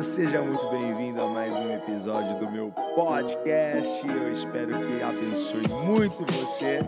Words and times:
Seja 0.00 0.40
muito 0.40 0.66
bem-vindo 0.68 1.20
a 1.20 1.28
mais 1.28 1.54
um 1.56 1.74
episódio 1.74 2.38
do 2.38 2.50
meu 2.50 2.70
podcast. 2.94 4.08
Eu 4.08 4.32
espero 4.32 4.68
que 4.86 5.02
abençoe 5.02 5.60
muito 5.84 6.24
você. 6.32 6.80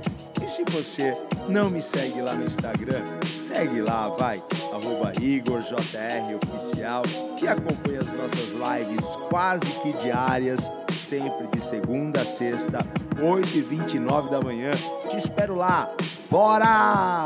E 0.43 0.49
se 0.49 0.65
você 0.65 1.15
não 1.47 1.69
me 1.69 1.83
segue 1.83 2.23
lá 2.23 2.33
no 2.33 2.47
Instagram, 2.47 3.03
segue 3.27 3.83
lá, 3.83 4.09
vai, 4.19 4.43
arroba 4.73 5.13
IgorJROficial 5.21 7.03
e 7.43 7.47
acompanha 7.47 7.99
as 7.99 8.15
nossas 8.15 8.55
lives 8.55 9.15
quase 9.29 9.71
que 9.81 9.93
diárias, 9.93 10.73
sempre 10.91 11.49
de 11.49 11.61
segunda 11.61 12.23
a 12.23 12.25
sexta, 12.25 12.79
8h29 13.17 14.31
da 14.31 14.41
manhã. 14.41 14.71
Te 15.11 15.19
espero 15.19 15.55
lá. 15.55 15.95
Bora! 16.31 17.25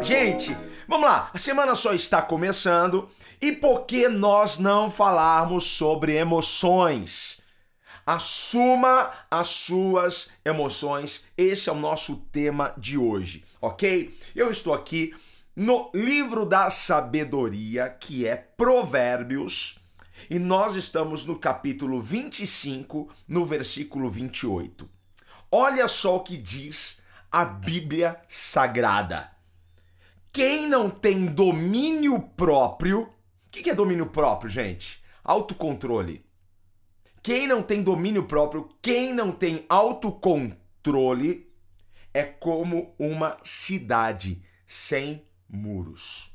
Gente, 0.00 0.56
vamos 0.88 1.06
lá. 1.06 1.30
A 1.32 1.38
semana 1.38 1.74
só 1.74 1.92
está 1.92 2.22
começando 2.22 3.08
e 3.40 3.52
por 3.52 3.86
que 3.86 4.08
nós 4.08 4.58
não 4.58 4.90
falarmos 4.90 5.64
sobre 5.64 6.16
emoções? 6.16 7.40
Assuma 8.04 9.10
as 9.30 9.48
suas 9.48 10.30
emoções. 10.44 11.24
Esse 11.36 11.68
é 11.68 11.72
o 11.72 11.76
nosso 11.76 12.16
tema 12.30 12.72
de 12.78 12.96
hoje, 12.96 13.44
ok? 13.60 14.16
Eu 14.34 14.50
estou 14.50 14.72
aqui 14.72 15.12
no 15.56 15.90
livro 15.92 16.46
da 16.46 16.70
sabedoria, 16.70 17.88
que 17.88 18.26
é 18.26 18.36
Provérbios, 18.36 19.80
e 20.30 20.38
nós 20.38 20.76
estamos 20.76 21.24
no 21.24 21.38
capítulo 21.38 22.00
25, 22.00 23.08
no 23.26 23.44
versículo 23.44 24.08
28. 24.08 24.88
Olha 25.50 25.88
só 25.88 26.16
o 26.16 26.22
que 26.22 26.36
diz 26.36 27.00
a 27.30 27.44
Bíblia 27.44 28.20
Sagrada. 28.28 29.35
Quem 30.36 30.68
não 30.68 30.90
tem 30.90 31.24
domínio 31.24 32.20
próprio. 32.20 33.04
O 33.04 33.10
que 33.50 33.70
é 33.70 33.74
domínio 33.74 34.10
próprio, 34.10 34.50
gente? 34.50 35.02
Autocontrole. 35.24 36.26
Quem 37.22 37.46
não 37.46 37.62
tem 37.62 37.82
domínio 37.82 38.22
próprio, 38.22 38.68
quem 38.82 39.14
não 39.14 39.32
tem 39.32 39.64
autocontrole, 39.66 41.50
é 42.12 42.22
como 42.22 42.94
uma 42.98 43.38
cidade 43.44 44.44
sem 44.66 45.26
muros. 45.48 46.30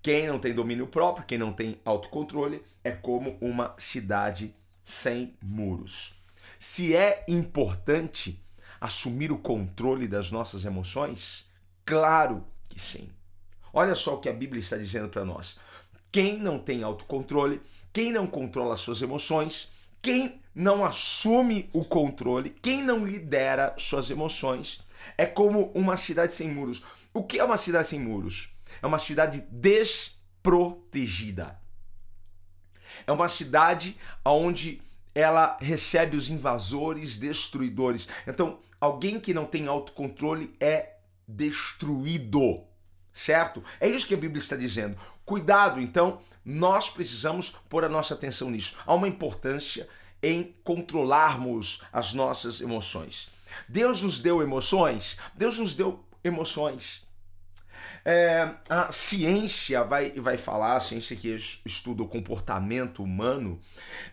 Quem 0.00 0.26
não 0.26 0.38
tem 0.38 0.54
domínio 0.54 0.86
próprio, 0.86 1.26
quem 1.26 1.36
não 1.36 1.52
tem 1.52 1.78
autocontrole, 1.84 2.62
é 2.82 2.90
como 2.90 3.36
uma 3.38 3.74
cidade 3.76 4.56
sem 4.82 5.36
muros. 5.42 6.22
Se 6.58 6.96
é 6.96 7.22
importante 7.28 8.42
assumir 8.80 9.30
o 9.30 9.36
controle 9.36 10.08
das 10.08 10.30
nossas 10.30 10.64
emoções, 10.64 11.50
claro 11.84 12.53
que 12.74 12.82
sim. 12.82 13.08
Olha 13.72 13.94
só 13.94 14.14
o 14.14 14.20
que 14.20 14.28
a 14.28 14.32
Bíblia 14.32 14.60
está 14.60 14.76
dizendo 14.76 15.08
para 15.08 15.24
nós. 15.24 15.56
Quem 16.10 16.38
não 16.38 16.58
tem 16.58 16.82
autocontrole, 16.82 17.62
quem 17.92 18.10
não 18.12 18.26
controla 18.26 18.76
suas 18.76 19.00
emoções, 19.00 19.70
quem 20.02 20.42
não 20.54 20.84
assume 20.84 21.70
o 21.72 21.84
controle, 21.84 22.50
quem 22.50 22.82
não 22.82 23.06
lidera 23.06 23.74
suas 23.78 24.10
emoções, 24.10 24.80
é 25.16 25.24
como 25.26 25.70
uma 25.74 25.96
cidade 25.96 26.34
sem 26.34 26.52
muros. 26.52 26.82
O 27.12 27.22
que 27.22 27.38
é 27.38 27.44
uma 27.44 27.56
cidade 27.56 27.86
sem 27.88 28.00
muros? 28.00 28.54
É 28.82 28.86
uma 28.86 28.98
cidade 28.98 29.46
desprotegida. 29.50 31.58
É 33.06 33.12
uma 33.12 33.28
cidade 33.28 33.96
onde 34.24 34.80
ela 35.14 35.56
recebe 35.60 36.16
os 36.16 36.28
invasores, 36.28 37.18
destruidores. 37.18 38.08
Então, 38.26 38.58
alguém 38.80 39.20
que 39.20 39.34
não 39.34 39.46
tem 39.46 39.68
autocontrole 39.68 40.52
é 40.60 40.93
destruído. 41.26 42.64
Certo? 43.12 43.62
É 43.80 43.88
isso 43.88 44.06
que 44.06 44.14
a 44.14 44.18
Bíblia 44.18 44.40
está 44.40 44.56
dizendo. 44.56 44.96
Cuidado, 45.24 45.80
então, 45.80 46.20
nós 46.44 46.90
precisamos 46.90 47.50
pôr 47.68 47.84
a 47.84 47.88
nossa 47.88 48.14
atenção 48.14 48.50
nisso. 48.50 48.76
Há 48.84 48.94
uma 48.94 49.08
importância 49.08 49.88
em 50.22 50.54
controlarmos 50.64 51.82
as 51.92 52.12
nossas 52.12 52.60
emoções. 52.60 53.28
Deus 53.68 54.02
nos 54.02 54.18
deu 54.18 54.42
emoções, 54.42 55.16
Deus 55.34 55.58
nos 55.58 55.74
deu 55.74 56.04
emoções. 56.24 57.06
É, 58.04 58.50
a 58.68 58.92
ciência 58.92 59.82
vai, 59.84 60.10
vai 60.12 60.36
falar, 60.36 60.76
a 60.76 60.80
ciência 60.80 61.16
que 61.16 61.28
estuda 61.64 62.02
o 62.02 62.08
comportamento 62.08 63.02
humano, 63.02 63.60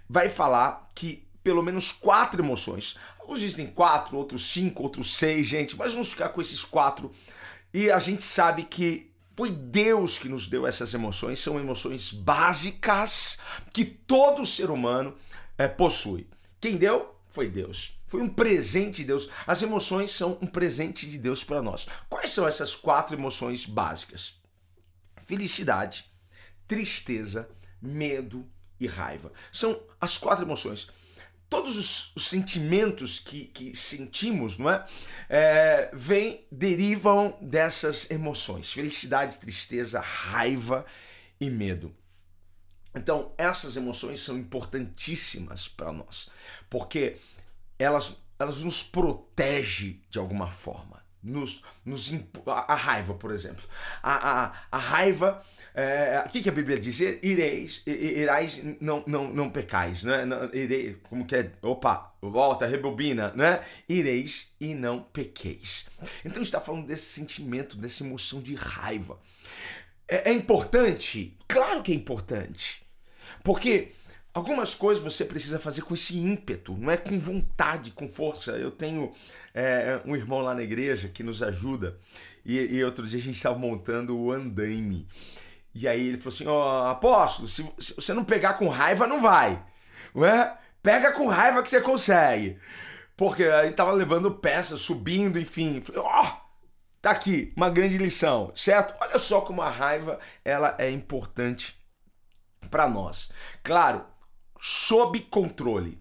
vai 0.08 0.30
falar 0.30 0.88
que 0.94 1.28
pelo 1.44 1.64
menos 1.64 1.92
quatro 1.92 2.42
emoções. 2.42 2.98
Alguns 3.22 3.40
dizem 3.40 3.68
quatro, 3.68 4.18
outros 4.18 4.52
cinco, 4.52 4.84
outros 4.84 5.16
seis, 5.16 5.48
gente, 5.48 5.78
mas 5.78 5.94
vamos 5.94 6.10
ficar 6.10 6.30
com 6.30 6.42
esses 6.42 6.64
quatro. 6.64 7.12
E 7.74 7.90
a 7.90 8.00
gente 8.00 8.24
sabe 8.24 8.64
que 8.64 9.12
foi 9.38 9.52
Deus 9.52 10.18
que 10.18 10.28
nos 10.28 10.48
deu 10.48 10.68
essas 10.68 10.94
emoções, 10.94 11.40
são 11.40 11.60
emoções 11.60 12.12
básicas 12.12 13.38
que 13.74 13.86
todo 13.86 14.46
ser 14.46 14.70
humano 14.70 15.16
é, 15.58 15.68
possui. 15.68 16.28
Quem 16.60 16.78
deu? 16.78 17.16
Foi 17.30 17.48
Deus. 17.48 18.00
Foi 18.08 18.22
um 18.22 18.28
presente 18.28 18.98
de 18.98 19.06
Deus. 19.06 19.30
As 19.48 19.62
emoções 19.62 20.12
são 20.12 20.38
um 20.42 20.48
presente 20.48 21.10
de 21.10 21.18
Deus 21.18 21.44
para 21.44 21.62
nós. 21.62 21.88
Quais 22.10 22.32
são 22.32 22.46
essas 22.46 22.76
quatro 22.76 23.16
emoções 23.16 23.66
básicas? 23.66 24.42
Felicidade, 25.26 26.06
tristeza, 26.68 27.48
medo 27.82 28.46
e 28.80 28.88
raiva. 28.88 29.32
São 29.52 29.80
as 30.00 30.18
quatro 30.18 30.44
emoções 30.44 30.90
todos 31.52 31.78
os, 31.78 32.16
os 32.16 32.30
sentimentos 32.30 33.20
que, 33.20 33.44
que, 33.48 33.76
sentimos, 33.76 34.58
não 34.58 34.70
é? 34.70 34.86
é? 35.28 35.92
Vêm, 35.94 36.48
derivam 36.50 37.38
dessas 37.42 38.10
emoções: 38.10 38.72
felicidade, 38.72 39.38
tristeza, 39.38 40.00
raiva 40.00 40.86
e 41.40 41.50
medo. 41.50 41.94
Então, 42.96 43.34
essas 43.38 43.76
emoções 43.76 44.22
são 44.22 44.38
importantíssimas 44.38 45.68
para 45.68 45.92
nós, 45.92 46.30
porque 46.70 47.18
elas, 47.78 48.18
elas 48.40 48.64
nos 48.64 48.82
protegem 48.82 50.02
de 50.10 50.20
alguma 50.20 50.48
forma 50.48 51.01
nos, 51.24 51.64
nos 51.86 52.12
a, 52.48 52.74
a, 52.74 52.76
raiva, 52.76 53.14
por 53.14 53.32
exemplo. 53.32 53.64
A, 54.02 54.46
a, 54.46 54.54
a 54.72 54.78
raiva, 54.78 55.42
é, 55.74 56.24
o 56.26 56.30
que, 56.30 56.42
que 56.42 56.50
a 56.50 56.52
Bíblia 56.52 56.80
diz? 56.80 57.00
Ireis, 57.00 57.84
irais, 57.86 58.62
não, 58.80 59.04
não, 59.06 59.34
não 59.34 59.50
pecais, 59.50 60.04
né? 60.04 60.24
Irei, 60.54 60.98
como 61.10 61.26
que 61.26 61.36
é? 61.36 61.52
Opa, 61.62 62.14
volta, 62.22 62.66
rebobina, 62.66 63.32
né? 63.36 63.64
Ireis 63.88 64.52
e 64.60 64.74
não 64.74 65.02
pequeis. 65.02 65.88
Então 66.26 66.42
está 66.42 66.60
falando 66.60 66.88
desse 66.88 67.06
sentimento, 67.06 67.78
dessa 67.78 68.04
emoção 68.04 68.42
de 68.42 68.56
raiva. 68.56 69.20
É, 70.08 70.32
é 70.32 70.34
importante? 70.34 71.38
Claro 71.48 71.84
que 71.84 71.92
é 71.92 71.96
importante. 71.96 72.84
Porque 73.44 73.92
Algumas 74.34 74.74
coisas 74.74 75.04
você 75.04 75.26
precisa 75.26 75.60
fazer 75.60 75.82
com 75.82 75.94
esse 75.94 76.18
ímpeto, 76.18 76.74
não 76.78 76.90
é 76.90 76.96
com 76.96 77.20
vontade, 77.20 77.92
com 77.92 78.08
força. 78.08 78.52
Eu 78.52 78.72
tenho 78.72 79.12
é, 79.54 80.02
um 80.06 80.16
irmão 80.16 80.40
lá 80.40 80.54
na 80.56 80.64
igreja 80.64 81.10
que 81.10 81.22
nos 81.22 81.44
ajuda 81.44 81.98
e, 82.46 82.58
e 82.58 82.84
outro 82.84 83.06
dia 83.06 83.20
a 83.20 83.22
gente 83.22 83.36
estava 83.36 83.58
montando 83.58 84.18
o 84.18 84.32
andaime. 84.32 85.08
E 85.74 85.88
aí 85.88 86.08
ele 86.08 86.18
falou 86.18 86.34
assim: 86.34 86.48
Ó, 86.48 86.84
oh, 86.84 86.88
apóstolo, 86.88 87.48
se, 87.48 87.66
se, 87.78 87.94
você 87.94 88.14
não 88.14 88.24
pegar 88.24 88.54
com 88.54 88.68
raiva, 88.68 89.06
não 89.06 89.22
vai. 89.22 89.64
Não 90.14 90.26
é? 90.26 90.58
Pega 90.82 91.12
com 91.12 91.28
raiva 91.28 91.62
que 91.62 91.70
você 91.70 91.82
consegue. 91.82 92.58
Porque 93.16 93.44
aí 93.44 93.72
tava 93.72 93.92
levando 93.92 94.32
peças, 94.32 94.82
subindo, 94.82 95.40
enfim. 95.40 95.82
Ó, 95.96 96.24
oh, 96.24 96.38
tá 97.02 97.12
aqui, 97.12 97.54
uma 97.56 97.70
grande 97.70 97.98
lição, 97.98 98.52
certo? 98.56 98.96
Olha 99.02 99.20
só 99.20 99.42
como 99.42 99.62
a 99.62 99.70
raiva 99.70 100.20
ela 100.44 100.76
é 100.80 100.90
importante 100.90 101.80
para 102.70 102.88
nós. 102.88 103.32
Claro, 103.64 104.06
sob 104.62 105.20
controle. 105.22 106.00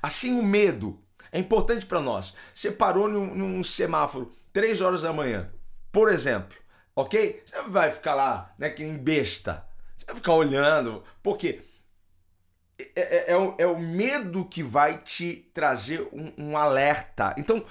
Assim, 0.00 0.38
o 0.38 0.44
medo 0.44 1.02
é 1.32 1.38
importante 1.40 1.84
para 1.84 2.00
nós. 2.00 2.34
Você 2.54 2.70
parou 2.70 3.08
num, 3.08 3.34
num, 3.34 3.64
semáforo 3.64 4.30
3 4.52 4.80
horas 4.80 5.02
da 5.02 5.12
manhã, 5.12 5.50
por 5.90 6.08
exemplo, 6.08 6.56
ok? 6.94 7.42
Você 7.44 7.62
vai 7.62 7.90
ficar 7.90 8.14
lá, 8.14 8.54
né, 8.56 8.70
que 8.70 8.84
nem 8.84 8.96
besta. 8.96 9.66
Você 9.96 10.06
vai 10.06 10.14
ficar 10.14 10.34
olhando, 10.34 11.02
porque 11.20 11.60
é, 12.78 12.92
é, 12.94 13.32
é, 13.32 13.36
o, 13.36 13.54
é 13.58 13.66
o 13.66 13.80
medo 13.80 14.44
que 14.44 14.62
vai 14.62 14.98
te 14.98 15.50
trazer 15.52 16.08
um, 16.12 16.32
um 16.38 16.56
alerta. 16.56 17.34
Então, 17.36 17.64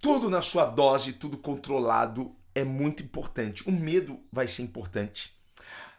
tudo 0.00 0.28
na 0.28 0.42
sua 0.42 0.64
dose, 0.64 1.12
tudo 1.12 1.38
controlado 1.38 2.34
é 2.52 2.64
muito 2.64 3.04
importante. 3.04 3.68
O 3.68 3.72
medo 3.72 4.20
vai 4.32 4.48
ser 4.48 4.62
importante. 4.62 5.37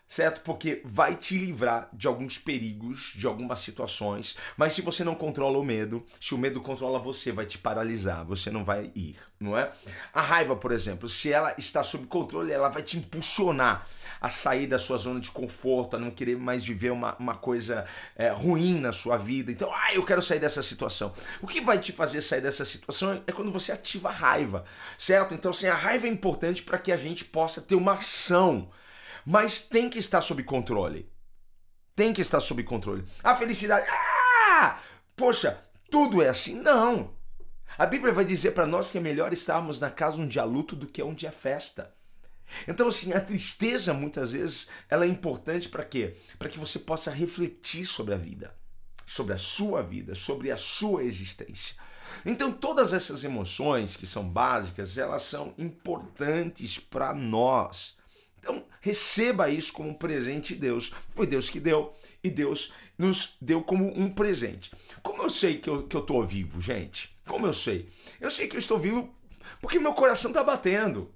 Certo? 0.09 0.41
Porque 0.41 0.81
vai 0.83 1.15
te 1.15 1.37
livrar 1.37 1.87
de 1.93 2.07
alguns 2.07 2.39
perigos, 2.39 3.13
de 3.15 3.27
algumas 3.27 3.59
situações. 3.59 4.35
Mas 4.57 4.73
se 4.73 4.81
você 4.81 5.03
não 5.03 5.13
controla 5.13 5.59
o 5.59 5.63
medo, 5.63 6.03
se 6.19 6.33
o 6.33 6.37
medo 6.37 6.59
controla 6.61 6.97
você, 6.97 7.31
vai 7.31 7.45
te 7.45 7.59
paralisar, 7.59 8.25
você 8.25 8.49
não 8.49 8.63
vai 8.63 8.91
ir, 8.95 9.17
não 9.39 9.55
é? 9.55 9.71
A 10.11 10.21
raiva, 10.23 10.55
por 10.55 10.71
exemplo, 10.71 11.07
se 11.07 11.31
ela 11.31 11.53
está 11.59 11.83
sob 11.83 12.07
controle, 12.07 12.51
ela 12.51 12.69
vai 12.69 12.81
te 12.81 12.97
impulsionar 12.97 13.87
a 14.19 14.29
sair 14.29 14.65
da 14.65 14.79
sua 14.79 14.97
zona 14.97 15.19
de 15.19 15.29
conforto, 15.29 15.95
a 15.95 15.99
não 15.99 16.09
querer 16.09 16.37
mais 16.37 16.65
viver 16.65 16.89
uma, 16.89 17.15
uma 17.17 17.35
coisa 17.35 17.85
é, 18.15 18.29
ruim 18.29 18.79
na 18.79 18.91
sua 18.91 19.15
vida. 19.15 19.51
Então, 19.51 19.71
ah, 19.71 19.93
eu 19.93 20.03
quero 20.03 20.23
sair 20.23 20.39
dessa 20.39 20.63
situação. 20.63 21.13
O 21.39 21.45
que 21.45 21.61
vai 21.61 21.77
te 21.77 21.91
fazer 21.91 22.23
sair 22.23 22.41
dessa 22.41 22.65
situação 22.65 23.21
é 23.27 23.31
quando 23.31 23.51
você 23.51 23.71
ativa 23.71 24.09
a 24.09 24.13
raiva, 24.13 24.65
certo? 24.97 25.35
Então, 25.35 25.51
assim, 25.51 25.67
a 25.67 25.75
raiva 25.75 26.07
é 26.07 26.09
importante 26.09 26.63
para 26.63 26.79
que 26.79 26.91
a 26.91 26.97
gente 26.97 27.23
possa 27.23 27.61
ter 27.61 27.75
uma 27.75 27.93
ação 27.93 28.71
mas 29.25 29.59
tem 29.59 29.89
que 29.89 29.99
estar 29.99 30.21
sob 30.21 30.43
controle. 30.43 31.09
Tem 31.95 32.13
que 32.13 32.21
estar 32.21 32.39
sob 32.39 32.63
controle. 32.63 33.03
A 33.23 33.35
felicidade. 33.35 33.85
Ah! 33.89 34.79
Poxa, 35.15 35.59
tudo 35.89 36.21
é 36.21 36.29
assim? 36.29 36.55
Não. 36.61 37.13
A 37.77 37.85
Bíblia 37.85 38.13
vai 38.13 38.25
dizer 38.25 38.51
para 38.51 38.65
nós 38.65 38.91
que 38.91 38.97
é 38.97 39.01
melhor 39.01 39.31
estarmos 39.31 39.79
na 39.79 39.89
casa 39.89 40.21
onde 40.21 40.39
há 40.39 40.43
luto 40.43 40.75
do 40.75 40.87
que 40.87 41.03
onde 41.03 41.27
há 41.27 41.31
festa. 41.31 41.93
Então, 42.67 42.87
assim, 42.87 43.13
a 43.13 43.21
tristeza 43.21 43.93
muitas 43.93 44.31
vezes 44.31 44.69
ela 44.89 45.05
é 45.05 45.07
importante 45.07 45.69
para 45.69 45.85
quê? 45.85 46.15
Para 46.37 46.49
que 46.49 46.59
você 46.59 46.79
possa 46.79 47.11
refletir 47.11 47.85
sobre 47.85 48.13
a 48.13 48.17
vida, 48.17 48.55
sobre 49.05 49.33
a 49.33 49.37
sua 49.37 49.81
vida, 49.81 50.15
sobre 50.15 50.51
a 50.51 50.57
sua 50.57 51.03
existência. 51.03 51.75
Então, 52.25 52.51
todas 52.51 52.91
essas 52.91 53.23
emoções 53.23 53.95
que 53.95 54.07
são 54.07 54.27
básicas, 54.27 54.97
elas 54.97 55.21
são 55.21 55.53
importantes 55.57 56.79
para 56.79 57.13
nós. 57.13 57.95
Receba 58.81 59.49
isso 59.49 59.73
como 59.73 59.89
um 59.89 59.93
presente 59.93 60.53
de 60.53 60.61
Deus. 60.61 60.93
Foi 61.13 61.27
Deus 61.27 61.49
que 61.49 61.59
deu 61.59 61.93
e 62.23 62.29
Deus 62.29 62.73
nos 62.97 63.37
deu 63.41 63.61
como 63.61 63.87
um 63.97 64.11
presente. 64.11 64.71
Como 65.01 65.23
eu 65.23 65.29
sei 65.29 65.57
que 65.57 65.69
eu, 65.69 65.87
que 65.87 65.95
eu 65.95 66.01
tô 66.01 66.23
vivo, 66.23 66.61
gente? 66.61 67.15
Como 67.27 67.45
eu 67.45 67.53
sei? 67.53 67.89
Eu 68.19 68.31
sei 68.31 68.47
que 68.47 68.55
eu 68.55 68.59
estou 68.59 68.79
vivo 68.79 69.13
porque 69.61 69.79
meu 69.79 69.93
coração 69.93 70.31
está 70.31 70.43
batendo. 70.43 71.13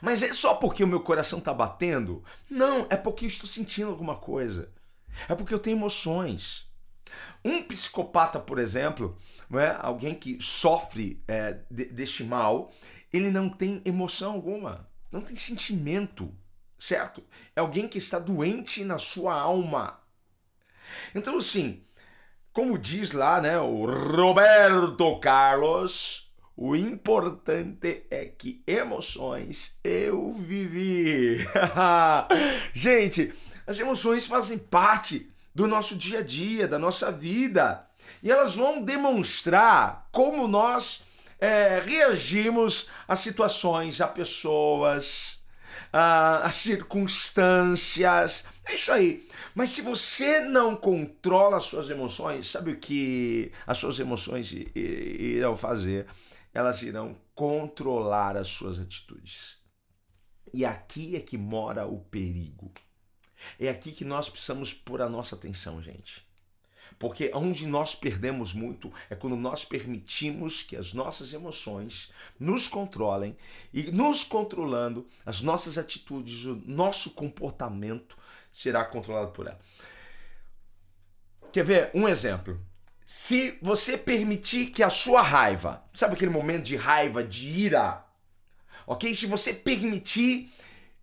Mas 0.00 0.22
é 0.22 0.32
só 0.32 0.54
porque 0.54 0.82
o 0.82 0.88
meu 0.88 1.00
coração 1.00 1.38
está 1.38 1.54
batendo? 1.54 2.22
Não, 2.50 2.86
é 2.90 2.96
porque 2.96 3.24
eu 3.24 3.28
estou 3.28 3.48
sentindo 3.48 3.90
alguma 3.90 4.16
coisa. 4.16 4.70
É 5.28 5.34
porque 5.34 5.54
eu 5.54 5.58
tenho 5.58 5.76
emoções. 5.76 6.68
Um 7.44 7.62
psicopata, 7.62 8.40
por 8.40 8.58
exemplo, 8.58 9.16
não 9.48 9.60
é? 9.60 9.76
alguém 9.80 10.14
que 10.14 10.42
sofre 10.42 11.22
é, 11.28 11.58
deste 11.70 12.24
mal, 12.24 12.72
ele 13.12 13.30
não 13.30 13.48
tem 13.48 13.80
emoção 13.84 14.32
alguma 14.32 14.88
não 15.14 15.20
tem 15.20 15.36
sentimento, 15.36 16.34
certo? 16.84 17.24
É 17.56 17.60
alguém 17.60 17.88
que 17.88 17.96
está 17.96 18.18
doente 18.18 18.84
na 18.84 18.98
sua 18.98 19.34
alma. 19.34 20.00
Então, 21.14 21.38
assim, 21.38 21.82
como 22.52 22.78
diz 22.78 23.12
lá, 23.12 23.40
né, 23.40 23.58
o 23.58 23.86
Roberto 23.86 25.18
Carlos, 25.18 26.30
o 26.54 26.76
importante 26.76 28.04
é 28.10 28.26
que 28.26 28.62
emoções 28.66 29.78
eu 29.82 30.34
vivi. 30.34 31.38
Gente, 32.74 33.32
as 33.66 33.78
emoções 33.78 34.26
fazem 34.26 34.58
parte 34.58 35.30
do 35.54 35.66
nosso 35.66 35.96
dia 35.96 36.18
a 36.18 36.22
dia, 36.22 36.68
da 36.68 36.78
nossa 36.78 37.10
vida. 37.10 37.82
E 38.22 38.30
elas 38.30 38.54
vão 38.54 38.82
demonstrar 38.82 40.06
como 40.12 40.46
nós 40.46 41.02
é, 41.40 41.80
reagimos 41.80 42.90
a 43.08 43.16
situações, 43.16 44.02
a 44.02 44.06
pessoas, 44.06 45.43
a, 45.96 46.38
a 46.38 46.50
circunstâncias. 46.50 48.46
É 48.64 48.74
isso 48.74 48.90
aí. 48.90 49.28
Mas 49.54 49.70
se 49.70 49.80
você 49.80 50.40
não 50.40 50.74
controla 50.74 51.58
as 51.58 51.64
suas 51.64 51.88
emoções, 51.88 52.50
sabe 52.50 52.72
o 52.72 52.76
que 52.76 53.52
as 53.64 53.78
suas 53.78 54.00
emoções 54.00 54.52
irão 54.74 55.56
fazer? 55.56 56.08
Elas 56.52 56.82
irão 56.82 57.16
controlar 57.32 58.36
as 58.36 58.48
suas 58.48 58.80
atitudes. 58.80 59.62
E 60.52 60.64
aqui 60.64 61.14
é 61.14 61.20
que 61.20 61.38
mora 61.38 61.86
o 61.86 62.00
perigo. 62.00 62.72
É 63.58 63.68
aqui 63.68 63.92
que 63.92 64.04
nós 64.04 64.28
precisamos 64.28 64.74
pôr 64.74 65.00
a 65.00 65.08
nossa 65.08 65.36
atenção, 65.36 65.80
gente. 65.80 66.26
Porque 66.98 67.30
onde 67.34 67.66
nós 67.66 67.94
perdemos 67.94 68.52
muito 68.52 68.92
é 69.10 69.14
quando 69.14 69.36
nós 69.36 69.64
permitimos 69.64 70.62
que 70.62 70.76
as 70.76 70.92
nossas 70.92 71.32
emoções 71.32 72.10
nos 72.38 72.66
controlem 72.66 73.36
e 73.72 73.90
nos 73.90 74.24
controlando, 74.24 75.06
as 75.26 75.42
nossas 75.42 75.76
atitudes, 75.76 76.44
o 76.44 76.62
nosso 76.66 77.10
comportamento 77.10 78.16
será 78.52 78.84
controlado 78.84 79.32
por 79.32 79.46
ela. 79.46 79.58
Quer 81.52 81.64
ver 81.64 81.90
um 81.94 82.08
exemplo? 82.08 82.60
Se 83.06 83.58
você 83.60 83.98
permitir 83.98 84.66
que 84.66 84.82
a 84.82 84.88
sua 84.88 85.20
raiva, 85.20 85.84
sabe 85.92 86.14
aquele 86.14 86.30
momento 86.30 86.64
de 86.64 86.76
raiva, 86.76 87.22
de 87.22 87.46
ira, 87.46 88.04
ok? 88.86 89.14
Se 89.14 89.26
você 89.26 89.52
permitir 89.52 90.50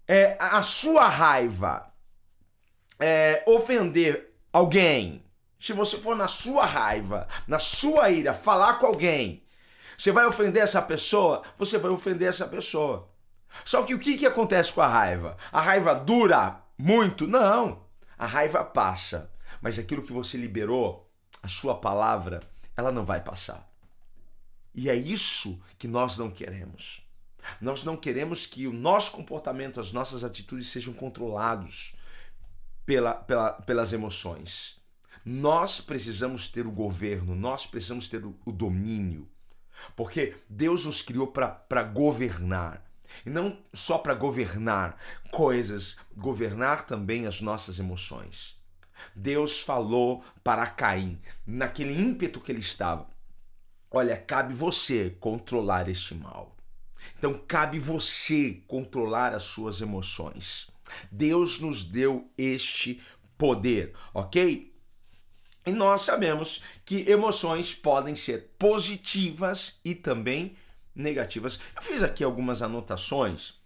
é, 0.07 0.35
a 0.39 0.63
sua 0.63 1.07
raiva 1.07 1.93
é, 2.99 3.43
ofender 3.47 4.33
alguém, 4.51 5.23
se 5.61 5.73
você 5.73 5.97
for 5.97 6.15
na 6.15 6.27
sua 6.27 6.65
raiva, 6.65 7.27
na 7.47 7.59
sua 7.59 8.09
ira, 8.09 8.33
falar 8.33 8.79
com 8.79 8.87
alguém, 8.87 9.43
você 9.95 10.11
vai 10.11 10.25
ofender 10.25 10.63
essa 10.63 10.81
pessoa, 10.81 11.43
você 11.55 11.77
vai 11.77 11.91
ofender 11.91 12.27
essa 12.27 12.47
pessoa. 12.47 13.07
Só 13.63 13.83
que 13.83 13.93
o 13.93 13.99
que, 13.99 14.17
que 14.17 14.25
acontece 14.25 14.73
com 14.73 14.81
a 14.81 14.87
raiva? 14.87 15.37
A 15.51 15.61
raiva 15.61 15.93
dura 15.93 16.63
muito? 16.75 17.27
Não. 17.27 17.85
A 18.17 18.25
raiva 18.25 18.63
passa. 18.63 19.31
Mas 19.61 19.77
aquilo 19.77 20.01
que 20.01 20.11
você 20.11 20.35
liberou, 20.35 21.07
a 21.43 21.47
sua 21.47 21.75
palavra, 21.75 22.39
ela 22.75 22.91
não 22.91 23.05
vai 23.05 23.21
passar. 23.21 23.69
E 24.73 24.89
é 24.89 24.95
isso 24.95 25.61
que 25.77 25.87
nós 25.87 26.17
não 26.17 26.31
queremos. 26.31 27.05
Nós 27.59 27.83
não 27.83 27.95
queremos 27.95 28.47
que 28.47 28.65
o 28.65 28.73
nosso 28.73 29.11
comportamento, 29.11 29.79
as 29.79 29.91
nossas 29.91 30.23
atitudes 30.23 30.69
sejam 30.69 30.93
controlados 30.93 31.95
pela, 32.83 33.13
pela, 33.13 33.53
pelas 33.53 33.93
emoções. 33.93 34.80
Nós 35.25 35.79
precisamos 35.79 36.47
ter 36.47 36.65
o 36.65 36.71
governo, 36.71 37.35
nós 37.35 37.65
precisamos 37.65 38.07
ter 38.07 38.23
o, 38.25 38.51
domínio. 38.51 39.29
Porque 39.95 40.35
Deus 40.49 40.85
nos 40.85 41.01
criou 41.01 41.27
para 41.27 41.83
governar. 41.83 42.83
E 43.25 43.29
não 43.29 43.57
só 43.73 43.97
para 43.97 44.13
governar 44.13 44.97
coisas, 45.31 45.97
governar 46.15 46.85
também 46.85 47.27
as 47.27 47.41
nossas 47.41 47.77
emoções. 47.77 48.59
Deus 49.15 49.59
falou 49.59 50.23
para 50.43 50.65
Caim, 50.67 51.19
naquele 51.45 51.99
ímpeto 51.99 52.39
que 52.39 52.51
ele 52.51 52.61
estava: 52.61 53.09
Olha, 53.89 54.15
cabe 54.15 54.53
você 54.53 55.15
controlar 55.19 55.89
este 55.89 56.15
mal. 56.15 56.55
Então, 57.17 57.33
cabe 57.33 57.79
você 57.79 58.61
controlar 58.67 59.33
as 59.33 59.43
suas 59.43 59.81
emoções. 59.81 60.69
Deus 61.11 61.59
nos 61.59 61.83
deu 61.83 62.29
este 62.37 63.01
poder, 63.37 63.93
ok? 64.13 64.70
E 65.65 65.71
nós 65.71 66.01
sabemos 66.01 66.63
que 66.83 67.09
emoções 67.09 67.73
podem 67.75 68.15
ser 68.15 68.51
positivas 68.57 69.79
e 69.85 69.93
também 69.93 70.55
negativas. 70.95 71.59
Eu 71.75 71.81
fiz 71.81 72.01
aqui 72.01 72.23
algumas 72.23 72.61
anotações 72.61 73.61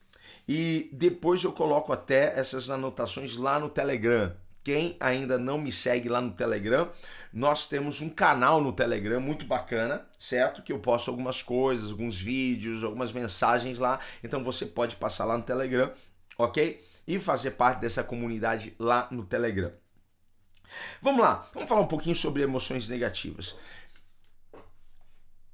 e 0.47 0.89
depois 0.91 1.43
eu 1.43 1.51
coloco 1.51 1.93
até 1.93 2.37
essas 2.37 2.69
anotações 2.69 3.37
lá 3.37 3.59
no 3.59 3.69
Telegram. 3.69 4.35
Quem 4.63 4.97
ainda 4.99 5.37
não 5.37 5.59
me 5.59 5.71
segue 5.71 6.09
lá 6.09 6.19
no 6.19 6.31
Telegram, 6.31 6.89
nós 7.31 7.67
temos 7.67 8.01
um 8.01 8.09
canal 8.09 8.61
no 8.61 8.73
Telegram 8.73 9.21
muito 9.21 9.45
bacana, 9.45 10.05
certo? 10.17 10.63
Que 10.63 10.73
eu 10.73 10.79
posto 10.79 11.11
algumas 11.11 11.43
coisas, 11.43 11.91
alguns 11.91 12.19
vídeos, 12.19 12.83
algumas 12.83 13.13
mensagens 13.13 13.77
lá. 13.77 13.99
Então 14.23 14.43
você 14.43 14.65
pode 14.65 14.95
passar 14.95 15.25
lá 15.25 15.37
no 15.37 15.43
Telegram, 15.43 15.91
ok? 16.37 16.83
E 17.07 17.19
fazer 17.19 17.51
parte 17.51 17.79
dessa 17.79 18.03
comunidade 18.03 18.75
lá 18.79 19.07
no 19.11 19.23
Telegram. 19.23 19.71
Vamos 21.01 21.21
lá, 21.21 21.49
vamos 21.53 21.69
falar 21.69 21.81
um 21.81 21.87
pouquinho 21.87 22.15
sobre 22.15 22.41
emoções 22.41 22.87
negativas. 22.87 23.55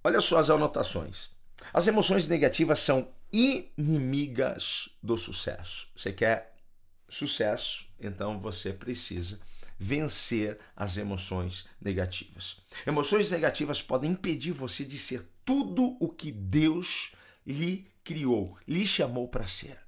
Olha 0.03 0.21
só 0.21 0.39
as 0.39 0.49
anotações. 0.49 1.29
As 1.73 1.87
emoções 1.87 2.27
negativas 2.27 2.79
são 2.79 3.07
inimigas 3.31 4.89
do 5.01 5.17
sucesso. 5.17 5.89
Você 5.95 6.11
quer 6.11 6.55
sucesso, 7.07 7.85
então 7.99 8.39
você 8.39 8.73
precisa 8.73 9.39
vencer 9.77 10.59
as 10.75 10.97
emoções 10.97 11.65
negativas. 11.79 12.57
Emoções 12.85 13.31
negativas 13.31 13.81
podem 13.81 14.11
impedir 14.11 14.51
você 14.51 14.85
de 14.85 14.97
ser 14.97 15.27
tudo 15.43 15.97
o 15.99 16.07
que 16.07 16.31
Deus 16.31 17.13
lhe 17.45 17.87
criou, 18.03 18.57
lhe 18.67 18.85
chamou 18.85 19.27
para 19.27 19.47
ser. 19.47 19.79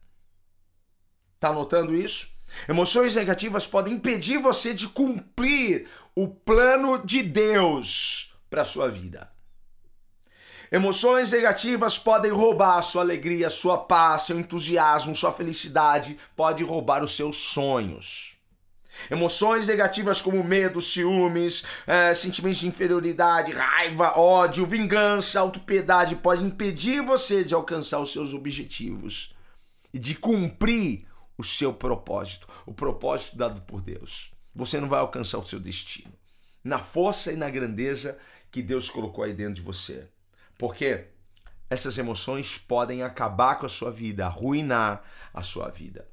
Tá 1.40 1.54
notando 1.54 1.96
isso? 1.96 2.33
Emoções 2.67 3.15
negativas 3.15 3.67
podem 3.67 3.95
impedir 3.95 4.38
você 4.38 4.74
de 4.74 4.88
cumprir 4.88 5.88
o 6.15 6.27
plano 6.27 7.03
de 7.05 7.24
Deus 7.24 8.33
para 8.50 8.65
sua 8.65 8.89
vida. 8.89 9.31
Emoções 10.72 11.31
negativas 11.31 12.00
podem 12.00 12.31
roubar 12.31 12.81
sua 12.81 13.03
alegria, 13.03 13.50
sua 13.50 13.77
paz, 13.77 14.24
seu 14.24 14.39
entusiasmo, 14.39 15.15
sua 15.15 15.31
felicidade, 15.31 16.17
pode 16.36 16.63
roubar 16.63 17.03
os 17.03 17.15
seus 17.15 17.38
sonhos. 17.38 18.38
Emoções 19.10 19.67
negativas 19.67 20.22
como 20.22 20.43
medo, 20.43 20.81
ciúmes, 20.81 21.63
é, 21.86 22.13
sentimentos 22.13 22.60
de 22.60 22.67
inferioridade, 22.67 23.51
raiva, 23.51 24.17
ódio, 24.17 24.65
vingança, 24.65 25.39
autopiedade 25.39 26.15
podem 26.15 26.45
impedir 26.45 27.01
você 27.03 27.43
de 27.43 27.53
alcançar 27.53 28.00
os 28.00 28.12
seus 28.12 28.33
objetivos 28.33 29.36
e 29.93 30.00
de 30.00 30.15
cumprir 30.15 31.05
o 31.38 31.44
seu 31.44 31.74
propósito, 31.74 32.48
o 32.66 32.74
propósito 32.74 33.38
dado 33.38 33.62
por 33.62 33.82
Deus. 33.82 34.32
Você 34.56 34.80
não 34.80 34.88
vai 34.88 35.00
alcançar 35.00 35.40
o 35.40 35.46
seu 35.46 35.60
destino 35.60 36.13
na 36.63 36.80
força 36.80 37.32
e 37.32 37.36
na 37.36 37.50
grandeza 37.50 38.18
que 38.50 38.62
Deus 38.62 38.90
colocou 38.90 39.24
aí 39.24 39.34
dentro 39.34 39.56
de 39.56 39.62
você. 39.62 40.08
Porque 40.58 41.08
essas 41.70 41.98
emoções 41.98 42.58
podem 42.58 43.04
acabar 43.04 43.56
com 43.56 43.66
a 43.66 43.70
sua 43.70 43.92
vida, 43.92 44.25
arruinar 44.25 45.04
a 45.34 45.42
sua 45.42 45.70
vida. 45.70 46.08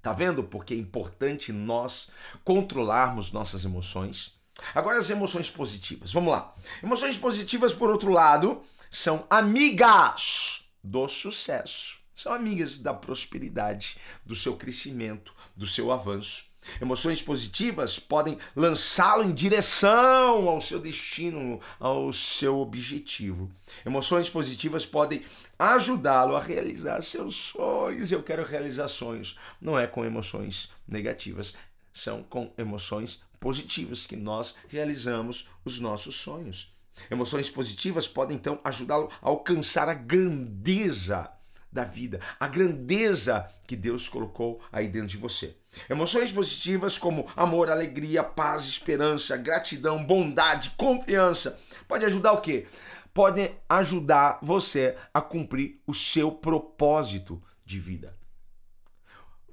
Tá 0.00 0.12
vendo 0.12 0.44
porque 0.44 0.72
é 0.72 0.76
importante 0.76 1.52
nós 1.52 2.08
controlarmos 2.44 3.32
nossas 3.32 3.64
emoções? 3.64 4.34
Agora 4.74 4.98
as 4.98 5.10
emoções 5.10 5.50
positivas. 5.50 6.12
Vamos 6.12 6.32
lá. 6.32 6.54
Emoções 6.82 7.18
positivas, 7.18 7.74
por 7.74 7.90
outro 7.90 8.10
lado, 8.10 8.62
são 8.90 9.26
amigas 9.28 10.64
do 10.82 11.08
sucesso. 11.08 11.98
São 12.16 12.32
amigas 12.32 12.78
da 12.78 12.94
prosperidade, 12.94 13.98
do 14.24 14.34
seu 14.34 14.56
crescimento, 14.56 15.34
do 15.54 15.66
seu 15.66 15.92
avanço. 15.92 16.46
Emoções 16.80 17.20
positivas 17.20 17.98
podem 17.98 18.38
lançá-lo 18.56 19.22
em 19.22 19.34
direção 19.34 20.48
ao 20.48 20.58
seu 20.58 20.80
destino, 20.80 21.60
ao 21.78 22.10
seu 22.14 22.58
objetivo. 22.58 23.52
Emoções 23.84 24.30
positivas 24.30 24.86
podem 24.86 25.22
ajudá-lo 25.58 26.34
a 26.34 26.40
realizar 26.40 27.02
seus 27.02 27.36
sonhos. 27.36 28.10
Eu 28.10 28.22
quero 28.22 28.46
realizar 28.46 28.88
sonhos. 28.88 29.38
Não 29.60 29.78
é 29.78 29.86
com 29.86 30.02
emoções 30.02 30.70
negativas, 30.88 31.52
são 31.92 32.22
com 32.22 32.50
emoções 32.56 33.22
positivas 33.38 34.06
que 34.06 34.16
nós 34.16 34.54
realizamos 34.68 35.50
os 35.66 35.78
nossos 35.78 36.16
sonhos. 36.16 36.72
Emoções 37.10 37.50
positivas 37.50 38.08
podem 38.08 38.38
então 38.38 38.58
ajudá-lo 38.64 39.10
a 39.20 39.28
alcançar 39.28 39.86
a 39.86 39.94
grandeza 39.94 41.35
da 41.76 41.84
vida, 41.84 42.18
a 42.40 42.48
grandeza 42.48 43.46
que 43.66 43.76
Deus 43.76 44.08
colocou 44.08 44.60
aí 44.72 44.88
dentro 44.88 45.08
de 45.08 45.18
você. 45.18 45.54
Emoções 45.88 46.32
positivas 46.32 46.96
como 46.96 47.30
amor, 47.36 47.70
alegria, 47.70 48.24
paz, 48.24 48.64
esperança, 48.64 49.36
gratidão, 49.36 50.02
bondade, 50.04 50.70
confiança, 50.76 51.60
pode 51.86 52.04
ajudar 52.06 52.32
o 52.32 52.40
quê? 52.40 52.66
Podem 53.12 53.54
ajudar 53.68 54.38
você 54.42 54.96
a 55.12 55.20
cumprir 55.20 55.80
o 55.86 55.94
seu 55.94 56.32
propósito 56.32 57.42
de 57.64 57.78
vida. 57.78 58.16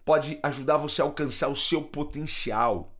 Pode 0.06 0.39
ajudar 0.44 0.77
você 0.77 1.01
a 1.01 1.06
alcançar 1.06 1.50
o 1.50 1.56
seu 1.56 1.82
potencial. 1.82 2.94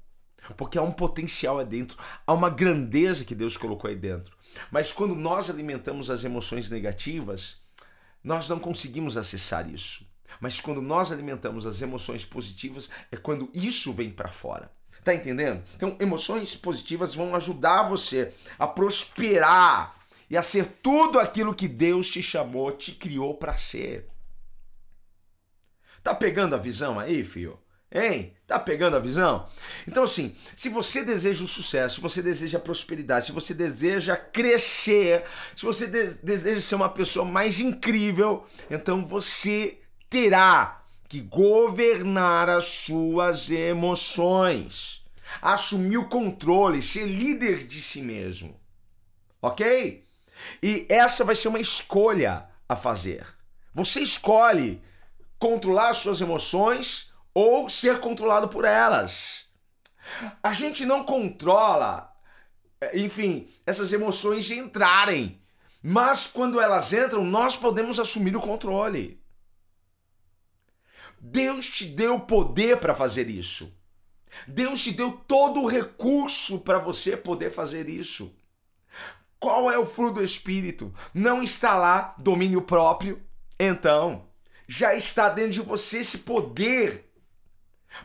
Porque 0.58 0.77
há 0.77 0.82
um 0.82 0.92
potencial 0.92 1.60
aí 1.60 1.65
dentro, 1.65 1.98
há 2.27 2.34
uma 2.34 2.50
grandeza 2.50 3.24
que 3.24 3.36
Deus 3.36 3.56
colocou 3.56 3.89
aí 3.89 3.96
dentro. 3.96 4.36
Mas 4.70 4.92
quando 4.92 5.15
nós 5.15 5.50
alimentamos 5.50 6.10
as 6.10 6.24
emoções 6.25 6.70
negativas, 6.70 7.62
nós 8.24 8.48
não 8.48 8.60
conseguimos 8.60 9.18
acessar 9.18 9.70
isso. 9.70 10.08
Mas 10.39 10.60
quando 10.60 10.82
nós 10.82 11.12
alimentamos 11.12 11.65
as 11.65 11.82
emoções 11.82 12.25
positivas, 12.25 12.89
é 13.12 13.18
quando 13.18 13.50
isso 13.53 13.94
vem 13.94 14.10
para 14.10 14.30
fora. 14.30 14.72
Tá 15.03 15.13
entendendo? 15.13 15.63
Então, 15.75 15.98
emoções 16.00 16.56
positivas 16.56 17.13
vão 17.13 17.36
ajudar 17.36 17.84
você 17.84 18.34
a 18.58 18.68
prosperar 18.68 19.94
e 20.30 20.38
a 20.38 20.44
ser 20.44 20.65
tudo 20.82 21.20
aquilo 21.20 21.53
que 21.53 21.68
Deus 21.68 22.10
te 22.10 22.24
chamou, 22.24 22.72
te 22.72 22.94
criou 22.94 23.36
para 23.36 23.58
ser. 23.58 24.08
Tá 26.01 26.13
pegando 26.13 26.56
a 26.56 26.58
visão 26.58 27.00
aí, 27.00 27.24
filho? 27.24 27.60
Hein? 27.94 28.34
Tá 28.48 28.58
pegando 28.58 28.96
a 28.96 29.00
visão? 29.00 29.48
Então, 29.88 30.04
assim, 30.04 30.36
se 30.56 30.68
você 30.68 31.04
deseja 31.04 31.44
o 31.44 31.48
sucesso, 31.48 31.96
se 31.96 32.02
você 32.02 32.24
deseja 32.24 32.58
a 32.58 32.62
prosperidade, 32.62 33.28
se 33.28 33.32
você 33.32 33.54
deseja 33.54 34.18
crescer, 34.18 35.24
se 35.56 35.64
você 35.64 35.86
de 35.86 36.16
deseja 36.24 36.60
ser 36.60 36.74
uma 36.74 36.90
pessoa 36.90 37.24
mais 37.24 37.60
incrível, 37.60 38.46
então 38.68 39.06
você 39.06 39.80
terá 40.10 40.84
que 41.08 41.22
governar 41.22 42.50
as 42.50 42.66
suas 42.66 43.52
emoções, 43.52 45.06
assumir 45.40 45.98
o 45.98 46.10
controle, 46.10 46.82
ser 46.82 47.06
líder 47.06 47.60
de 47.60 47.80
si 47.80 48.02
mesmo. 48.02 48.60
Ok? 49.40 50.04
E 50.64 50.88
essa 50.90 51.24
vai 51.24 51.36
ser 51.36 51.50
uma 51.50 51.60
escolha 51.60 52.50
a 52.68 52.76
fazer. 52.76 53.24
Você 53.72 54.02
escolhe 54.02 54.82
controlar 55.38 55.90
as 55.90 55.98
suas 55.98 56.22
emoções 56.22 57.12
ou 57.34 57.68
ser 57.70 58.00
controlado 58.00 58.48
por 58.48 58.66
elas. 58.66 59.48
A 60.42 60.54
gente 60.54 60.86
não 60.86 61.04
controla, 61.04 62.13
enfim, 62.94 63.48
essas 63.66 63.94
emoções 63.94 64.46
de 64.46 64.58
entrarem, 64.58 65.42
mas 65.82 66.28
quando 66.28 66.62
elas 66.62 66.94
entram, 66.94 67.24
nós 67.24 67.58
podemos 67.58 68.00
assumir 68.00 68.36
o 68.36 68.42
controle. 68.42 69.22
Deus 71.20 71.68
te 71.70 71.86
deu 71.86 72.20
poder 72.20 72.78
para 72.80 72.94
fazer 72.94 73.30
isso. 73.30 73.74
Deus 74.48 74.82
te 74.84 74.92
deu 74.92 75.12
todo 75.12 75.62
o 75.62 75.68
recurso 75.68 76.60
para 76.60 76.80
você 76.80 77.16
poder 77.16 77.52
fazer 77.52 77.88
isso. 77.88 78.36
Qual 79.40 79.72
é 79.72 79.78
o 79.78 79.86
fruto 79.86 80.16
do 80.16 80.24
Espírito? 80.24 80.94
Não 81.13 81.44
está 81.44 81.75
lá 81.75 82.16
domínio 82.18 82.62
próprio? 82.62 83.22
Então, 83.60 84.28
já 84.68 84.96
está 84.96 85.30
dentro 85.30 85.52
de 85.52 85.62
você 85.62 86.00
esse 86.00 86.20
poder 86.20 87.12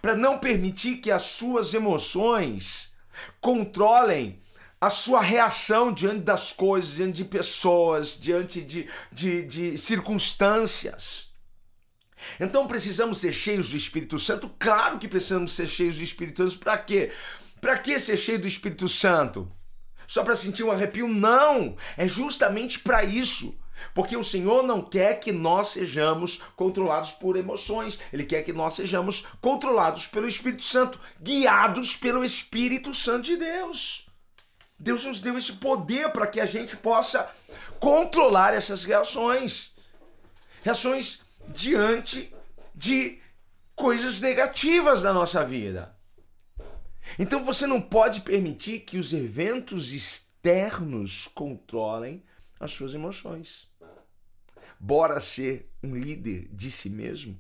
para 0.01 0.15
não 0.15 0.39
permitir 0.39 0.97
que 0.97 1.11
as 1.11 1.23
suas 1.23 1.75
emoções 1.75 2.93
controlem 3.41 4.41
a 4.81 4.91
sua 4.91 5.21
reação 5.21 5.93
diante 5.93 6.21
das 6.21 6.53
coisas, 6.53 6.95
diante 6.95 7.17
de 7.17 7.25
pessoas, 7.25 8.17
diante 8.19 8.61
de, 8.61 8.89
de, 9.11 9.43
de 9.45 9.79
circunstâncias. 9.79 11.29
Então 12.39 12.67
precisamos 12.67 13.19
ser 13.19 13.33
cheios 13.33 13.71
do 13.71 13.77
Espírito 13.77 14.19
Santo? 14.19 14.49
Claro 14.59 14.99
que 14.99 15.09
precisamos 15.09 15.53
ser 15.53 15.67
cheios 15.67 15.97
do 15.97 16.05
Espírito 16.05 16.49
Santo. 16.49 16.61
Para 16.61 16.79
quê? 16.79 17.13
Para 17.61 17.79
que 17.79 17.99
ser 17.99 18.17
cheio 18.17 18.39
do 18.39 18.47
Espírito 18.47 18.89
Santo? 18.89 19.51
Só 20.07 20.23
para 20.23 20.35
sentir 20.35 20.63
um 20.63 20.71
arrepio? 20.71 21.09
Não! 21.09 21.77
É 21.97 22.09
justamente 22.09 22.79
para 22.79 23.05
isso 23.05 23.59
porque 23.95 24.17
o 24.17 24.25
Senhor 24.25 24.63
não 24.63 24.83
quer 24.83 25.21
que 25.21 25.33
nós 25.33 25.69
sejamos 25.69 26.41
controlados 26.57 27.13
por 27.13 27.37
emoções, 27.37 27.99
Ele 28.13 28.25
quer 28.25 28.43
que 28.43 28.53
nós 28.53 28.75
sejamos 28.75 29.27
controlados 29.41 30.07
pelo 30.07 30.29
Espírito 30.29 30.63
Santo, 30.63 31.01
guiados 31.21 31.97
pelo 31.97 32.25
Espírito 32.25 32.95
Santo 32.95 33.25
de 33.25 33.37
Deus. 33.37 34.07
Deus 34.79 35.05
nos 35.05 35.21
deu 35.21 35.37
esse 35.37 35.55
poder 35.55 36.11
para 36.11 36.27
que 36.27 36.41
a 36.41 36.47
gente 36.47 36.77
possa 36.77 37.29
controlar 37.81 38.55
essas 38.55 38.85
reações. 38.85 39.73
Reações 40.63 41.21
diante 41.49 42.33
de 42.75 43.19
coisas 43.75 44.21
negativas 44.21 45.03
da 45.03 45.13
nossa 45.13 45.45
vida. 45.45 45.97
Então 47.19 47.45
você 47.45 47.67
não 47.67 47.81
pode 47.81 48.21
permitir 48.21 48.81
que 48.81 48.99
os 48.99 49.13
eventos 49.13 49.93
externos 49.93 51.29
controlem 51.35 52.23
as 52.59 52.73
suas 52.73 52.95
emoções. 52.95 53.69
Bora 54.79 55.21
ser 55.21 55.71
um 55.83 55.97
líder 55.97 56.49
de 56.53 56.71
si 56.71 56.89
mesmo. 56.89 57.39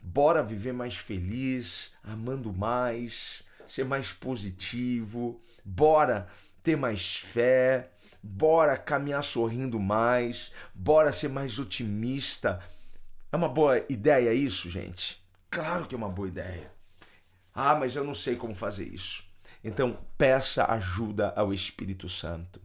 Bora 0.00 0.42
viver 0.42 0.72
mais 0.72 0.96
feliz, 0.96 1.92
amando 2.02 2.52
mais, 2.52 3.42
ser 3.66 3.84
mais 3.84 4.12
positivo. 4.12 5.40
Bora 5.64 6.28
ter 6.62 6.76
mais 6.76 7.16
fé. 7.16 7.90
Bora 8.22 8.76
caminhar 8.76 9.24
sorrindo 9.24 9.80
mais. 9.80 10.52
Bora 10.74 11.12
ser 11.12 11.28
mais 11.28 11.58
otimista. 11.58 12.62
É 13.32 13.36
uma 13.36 13.48
boa 13.48 13.84
ideia 13.88 14.32
isso, 14.32 14.70
gente? 14.70 15.22
Claro 15.50 15.86
que 15.86 15.94
é 15.94 15.98
uma 15.98 16.08
boa 16.08 16.28
ideia. 16.28 16.72
Ah, 17.52 17.74
mas 17.74 17.96
eu 17.96 18.04
não 18.04 18.14
sei 18.14 18.36
como 18.36 18.54
fazer 18.54 18.84
isso. 18.84 19.24
Então, 19.64 19.92
peça 20.16 20.64
ajuda 20.66 21.32
ao 21.34 21.52
Espírito 21.52 22.08
Santo. 22.08 22.60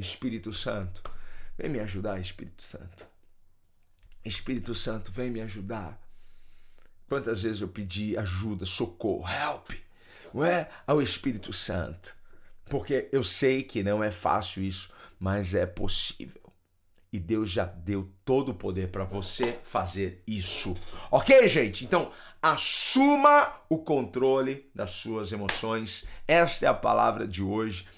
Espírito 0.00 0.52
Santo, 0.52 1.02
vem 1.56 1.68
me 1.68 1.80
ajudar, 1.80 2.18
Espírito 2.18 2.62
Santo. 2.62 3.06
Espírito 4.24 4.74
Santo, 4.74 5.12
vem 5.12 5.30
me 5.30 5.40
ajudar. 5.40 6.00
Quantas 7.08 7.42
vezes 7.42 7.60
eu 7.60 7.68
pedi 7.68 8.16
ajuda, 8.16 8.64
socorro, 8.64 9.28
help, 9.28 9.70
não 10.32 10.44
é? 10.44 10.70
Ao 10.86 11.02
Espírito 11.02 11.52
Santo. 11.52 12.14
Porque 12.66 13.08
eu 13.12 13.24
sei 13.24 13.62
que 13.62 13.82
não 13.82 14.02
é 14.02 14.10
fácil 14.10 14.62
isso, 14.62 14.92
mas 15.18 15.54
é 15.54 15.66
possível. 15.66 16.40
E 17.12 17.18
Deus 17.18 17.50
já 17.50 17.64
deu 17.64 18.12
todo 18.24 18.50
o 18.50 18.54
poder 18.54 18.90
para 18.90 19.02
você 19.02 19.58
fazer 19.64 20.22
isso. 20.26 20.76
Ok, 21.10 21.48
gente? 21.48 21.84
Então, 21.84 22.12
assuma 22.40 23.52
o 23.68 23.78
controle 23.78 24.70
das 24.72 24.90
suas 24.90 25.32
emoções. 25.32 26.04
Esta 26.28 26.66
é 26.66 26.68
a 26.68 26.74
palavra 26.74 27.26
de 27.26 27.42
hoje. 27.42 27.88